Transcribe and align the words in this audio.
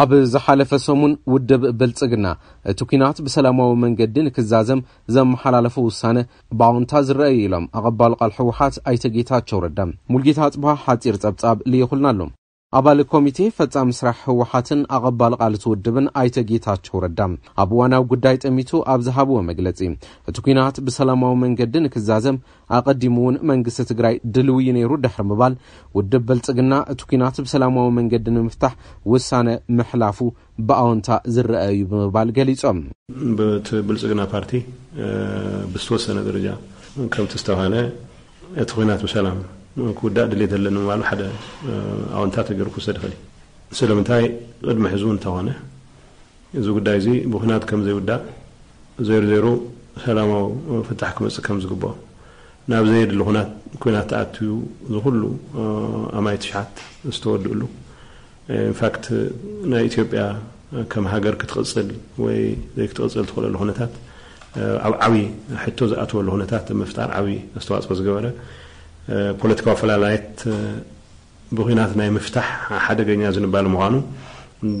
ኣብ 0.00 0.10
ዝሓለፈ 0.32 0.70
ሰሙን 0.86 1.12
ውድብ 1.32 1.62
ብልጽግና 1.78 2.26
እቲ 2.70 2.78
ኲናት 2.90 3.18
ብሰላማዊ 3.26 3.70
መንገዲ 3.84 4.16
ንክዛዘም 4.26 4.84
ዘመሓላለፈ 5.14 5.74
ውሳነ 5.88 6.16
ብኣውንታ 6.58 6.92
ዝረአዩ 7.08 7.36
ኢሎም 7.44 7.66
ኣቐባል 7.80 8.14
ቓል 8.20 8.32
ሕወሓት 8.38 8.76
ኣይተጌታቸው 8.90 9.58
ረዳ 9.66 9.78
ሙልጌታ 10.14 10.40
ጽቡሃ 10.56 10.74
ሓፂር 10.86 11.16
ጸብጻብ 11.24 11.56
ልይኹልናኣሎ 11.72 12.20
ኣባል 12.78 12.98
ኮሚቴ 13.12 13.38
ፈፃሚ 13.58 13.90
ስራሕ 13.98 14.16
ህወሓትን 14.28 14.80
ኣቐባል 14.96 15.34
ቃል 15.42 15.54
ትውድብን 15.62 16.06
ኣይተጌታቸው 16.20 16.96
ረዳ 17.04 17.20
ኣብ 17.62 17.70
ዋናዊ 17.78 18.02
ጉዳይ 18.10 18.36
ጠሚቱ 18.44 18.70
ኣብ 18.92 19.00
ዝሃብዎ 19.06 19.36
መግለፂ 19.50 19.80
እቲ 20.30 20.36
ኩናት 20.46 20.76
ብሰላማዊ 20.86 21.32
መንገዲ 21.44 21.74
ንክዛዘም 21.84 22.40
ኣቀዲሙ 22.78 23.14
ውን 23.26 23.36
መንግስቲ 23.52 23.86
ትግራይ 23.92 24.16
ድልውይ 24.36 24.68
ነይሩ 24.78 24.90
ድሕር 25.04 25.24
ምባል 25.30 25.54
ውድብ 25.98 26.24
ብልፅግና 26.30 26.72
እቲ 26.94 27.00
ኩናት 27.12 27.38
ብሰላማዊ 27.46 27.88
መንገዲ 27.98 28.28
ንምፍታሕ 28.36 28.74
ውሳነ 29.12 29.48
ምሕላፉ 29.78 30.20
ብኣውንታ 30.70 31.08
ዝረአዩ 31.36 31.78
ብምባል 31.92 32.30
ገሊፆም 32.38 32.80
ብቲ 33.38 33.68
ብልፅግና 33.90 34.20
ፓርቲ 34.34 34.52
ብዝተወሰነ 35.74 36.18
ደረጃ 36.28 36.46
ከምቲ 37.14 37.32
ዝተባሃለ 37.42 37.76
እቲ 38.64 38.70
ናት 38.90 39.02
ብሰላም 39.08 39.40
ክውዳእ 39.98 40.26
ድል 40.30 40.40
ዘለንምባሉ 40.52 41.00
ሓደ 41.10 41.22
ኣውንታት 42.18 42.48
ገር 42.58 42.68
ክውሰድ 42.74 42.94
ይኽእል 42.98 43.14
ስለምንታይ 43.78 44.24
ቅድሚ 44.66 44.84
ሒዝ 44.94 45.02
እተኾነ 45.16 45.48
እዚ 46.58 46.66
ጉዳይ 46.78 46.96
እዚ 47.00 47.06
ብኮናት 47.32 47.62
ከምዘይውዳእ 47.70 48.22
ዜይሮ 49.08 49.24
ዜሩ 49.32 49.46
ሰላማዊ 50.04 50.44
ፍታሕ 50.88 51.10
ክመፅእ 51.16 51.42
ከም 51.46 51.58
ዝግብኦ 51.64 51.90
ናብ 52.70 52.84
ዘየድሉ 52.92 53.20
ኹናት 53.28 53.50
ኩናት 53.82 54.06
ተኣትዩ 54.10 54.50
ዝ 54.92 55.00
ኩሉ 55.04 55.22
ኣማይ 56.18 56.36
ትሻሓት 56.42 56.70
ዝተወድኡሉ 57.16 57.62
ኢንፋት 58.70 59.04
ናይ 59.72 59.82
ኢትዮጵያ 59.90 60.20
ከም 60.92 61.04
ሃገር 61.12 61.34
ክትቕፅል 61.40 61.88
ወይ 62.24 62.38
ዘይ 62.76 62.86
ክትቕፅል 62.90 63.26
ትኽእለሉ 63.30 63.56
ነታት 63.70 63.92
ኣብ 64.86 64.94
ዓብይ 65.06 65.24
ሕቶ 65.64 65.78
ዝኣተወሉ 65.90 66.28
ነታት 66.42 66.66
ምፍጣር 66.80 67.08
ዓብይ 67.18 67.38
ኣስተዋፅኦ 67.58 67.94
ዝገበረ 67.98 68.24
ፖለቲካዊ 69.42 69.72
ኣፈላለያት 69.76 70.32
ብኩናት 71.58 71.92
ናይ 72.00 72.08
ምፍታሕ 72.16 72.48
ሓደገኛ 72.86 73.22
ዝንባለ 73.36 73.66
ምዃኑ 73.74 73.94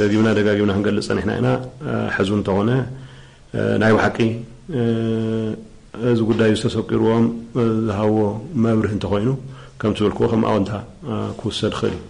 ደጊብና 0.00 0.28
ደጋግምና 0.38 0.74
ክንገልፅ 0.76 1.06
ፀኒሕና 1.10 1.32
ኢና 1.40 1.48
ሕዙ 2.16 2.28
እንተኾነ 2.38 2.70
ናይ 3.82 3.92
ባሓቂ 3.96 4.18
እዚ 6.12 6.20
ጉዳይ 6.30 6.52
ዝተሰቂርዎም 6.60 7.26
ዝሃብዎ 7.88 8.24
መብርህ 8.64 8.94
እንተ 8.96 9.04
ኮይኑ 9.12 9.30
ከምትብልከዎ 9.82 10.26
ከም 10.32 10.42
ኣዎንታ 10.50 10.72
ክውሰድ 11.40 11.74
ክእል 11.80 11.94
እዩ 11.98 12.02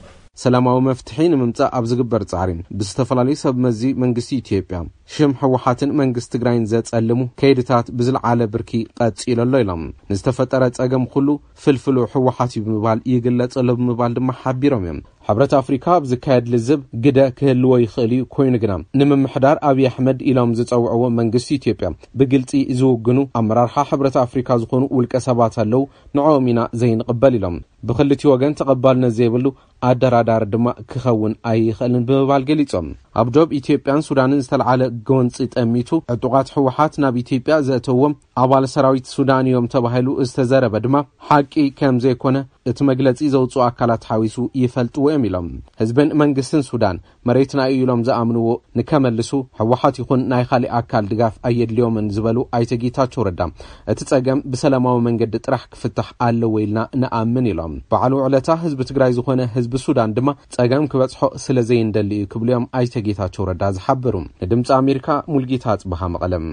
ሰላማዊ 0.42 0.78
መፍትሒ 0.86 1.16
ንምምጻእ 1.32 1.68
ኣብ 1.78 1.84
ዝግበር 1.90 2.22
ጻዕሪ 2.30 2.50
ብዝተፈላለዩ 2.78 3.36
ሰብ 3.42 3.56
መዚ 3.64 3.82
መንግስቲ 4.02 4.30
ኢትዮጵያ 4.40 4.78
ሽም 5.14 5.32
ህወሓትን 5.42 5.90
መንግስቲ 6.00 6.30
ትግራይን 6.34 6.64
ዘጸልሙ 6.72 7.20
ከይድታት 7.40 7.86
ብዝለዓለ 7.98 8.40
ብርኪ 8.54 8.72
ቐፂኢለ 9.00 9.40
ሎ 9.52 9.60
ኢሎም 9.64 9.84
ንዝተፈጠረ 10.10 10.62
ጸገም 10.78 11.04
ኩሉ 11.12 11.28
ፍልፍሉ 11.64 11.96
ሕወሓት 12.14 12.52
እዩ 12.54 12.64
ብምባል 12.68 13.00
ይግለጸሎ 13.12 13.68
ብምባል 13.80 14.12
ድማ 14.18 14.30
ሓቢሮም 14.40 14.82
እዮም 14.86 14.98
ሕብረት 15.28 15.52
ኣፍሪካ 15.58 15.84
ኣብ 15.98 16.02
ዝካየድ 16.10 16.46
ልዝብ 16.54 16.80
ግደ 17.04 17.18
ክህልዎ 17.36 17.70
ይኽእል 17.82 18.10
እዩ 18.16 18.24
ኰይኑ 18.38 18.54
ግና 18.62 18.72
ንምምሕዳር 19.00 19.56
ኣብዪ 19.68 19.84
ኣሕመድ 19.90 20.18
ኢሎም 20.30 20.50
ዝፀውዕዎ 20.58 21.02
መንግስቲ 21.18 21.48
ኢትዮጵያ 21.60 21.88
ብግልፂ 22.20 22.50
ዝውግኑ 22.80 23.18
ኣመራርሓ 23.40 23.74
ሕብረት 23.92 24.16
ኣፍሪካ 24.24 24.48
ዝኾኑ 24.64 24.82
ውልቀ 24.96 25.14
ሰባት 25.28 25.54
ኣለዉ 25.64 25.80
ንዕኦም 26.18 26.46
ኢና 26.52 26.60
ዘይንቕበል 26.82 27.34
ኢሎም 27.38 27.56
ብኽል 27.88 28.10
ት 28.20 28.24
ወገን 28.32 28.56
ተቐባሉነ 28.58 29.06
ዘይብሉ 29.20 29.44
ኣዳራዳሪ 29.90 30.42
ድማ 30.54 30.66
ክኸውን 30.90 31.32
ኣይኽእልን 31.52 32.04
ብምባል 32.10 32.42
ገሊጾም 32.50 32.86
ኣብ 33.20 33.28
ዶብ 33.34 33.48
ኢትዮጵያን 33.58 34.00
ሱዳንን 34.08 34.40
ዝተለዓለ 34.44 34.82
ጎንፂ 35.08 35.36
ጠሚቱ 35.54 35.90
ዕጡቃት 36.12 36.48
ሕወሓት 36.54 36.94
ናብ 37.02 37.14
ኢትዮጵያ 37.22 37.54
ዘእተዎም 37.68 38.14
ኣባል 38.42 38.64
ሰራዊት 38.74 39.06
ሱዳን 39.16 39.46
እዮም 39.50 39.66
ተባሂሉ 39.74 40.08
ዝተዘረበ 40.28 40.74
ድማ 40.84 40.96
ሓቂ 41.28 41.54
ከም 41.80 41.96
ዘይኮነ 42.04 42.36
እቲ 42.70 42.78
መግለፂ 42.90 43.18
ዘውፅኡ 43.34 43.60
ኣካላት 43.66 44.02
ሓዊሱ 44.10 44.36
ይፈልጥዎ 44.62 45.04
እዮም 45.10 45.24
ኢሎም 45.28 45.46
ህዝብን 45.80 46.08
መንግስትን 46.22 46.62
ሱዳን 46.70 46.96
መሬትና 47.28 47.60
ዩ 47.72 47.76
ኢሎም 47.84 48.00
ዘኣምንዎ 48.08 48.48
ንከመልሱ 48.78 49.30
ህወሓት 49.60 49.96
ይኹን 50.00 50.20
ናይ 50.32 50.44
ካሊእ 50.50 50.72
ኣካል 50.78 51.04
ድጋፍ 51.12 51.34
ኣየድልዮምን 51.50 52.06
ዝበሉ 52.16 52.38
ኣይተጌታቸው 52.58 53.24
ረዳም 53.28 53.52
እቲ 53.94 54.00
ፀገም 54.12 54.40
ብሰላማዊ 54.54 54.98
መንገዲ 55.08 55.34
ጥራሕ 55.46 55.62
ክፍታሕ 55.74 56.10
ኣለወኢልና 56.28 56.80
ንኣምን 57.04 57.48
ኢሎም 57.52 57.74
በዓል 57.94 58.12
ውዕለታ 58.18 58.48
ህዝቢ 58.64 58.82
ትግራይ 58.92 59.12
ዝኾነ 59.20 59.40
ህዝቢ 59.58 59.76
ሱዳን 59.86 60.14
ድማ 60.18 60.28
ፀገም 60.58 60.88
ክበፅሖ 60.94 61.20
ስለዘይንደሊ 61.46 62.10
እዩ 62.20 62.26
ክብልዮም 62.34 62.66
ኣይተ 62.80 62.92
ጌታቸው 63.08 63.46
ረዳ 63.50 63.62
ዝሓብሩ 63.78 64.14
ንድምፂ 64.44 64.66
ኣሜርካ 64.80 65.08
ሙልጌታ 65.34 65.66
ጽብሃ 65.82 66.02
መቐለም 66.16 66.46